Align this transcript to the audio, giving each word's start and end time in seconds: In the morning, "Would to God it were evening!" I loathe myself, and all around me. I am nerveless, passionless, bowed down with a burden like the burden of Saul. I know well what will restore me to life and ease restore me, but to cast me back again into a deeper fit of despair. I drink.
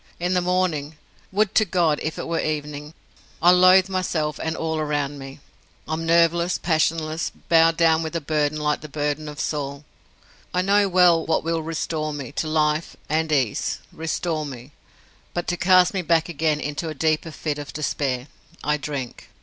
In 0.19 0.33
the 0.33 0.41
morning, 0.41 0.97
"Would 1.31 1.53
to 1.53 1.63
God 1.63 1.99
it 2.01 2.17
were 2.17 2.39
evening!" 2.39 2.95
I 3.39 3.51
loathe 3.51 3.87
myself, 3.87 4.39
and 4.41 4.57
all 4.57 4.79
around 4.79 5.19
me. 5.19 5.41
I 5.87 5.93
am 5.93 6.07
nerveless, 6.07 6.57
passionless, 6.57 7.31
bowed 7.49 7.77
down 7.77 8.01
with 8.01 8.15
a 8.15 8.19
burden 8.19 8.57
like 8.59 8.81
the 8.81 8.89
burden 8.89 9.29
of 9.29 9.39
Saul. 9.39 9.85
I 10.55 10.63
know 10.63 10.89
well 10.89 11.23
what 11.23 11.43
will 11.43 11.61
restore 11.61 12.13
me 12.13 12.31
to 12.31 12.47
life 12.47 12.95
and 13.09 13.31
ease 13.31 13.77
restore 13.91 14.43
me, 14.43 14.71
but 15.35 15.45
to 15.49 15.55
cast 15.55 15.93
me 15.93 16.01
back 16.01 16.27
again 16.29 16.59
into 16.59 16.89
a 16.89 16.95
deeper 16.95 17.29
fit 17.29 17.59
of 17.59 17.71
despair. 17.71 18.25
I 18.63 18.77
drink. 18.77 19.29